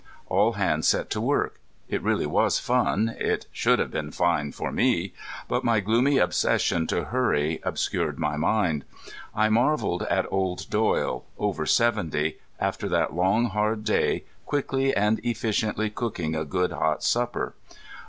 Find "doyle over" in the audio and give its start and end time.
10.71-11.67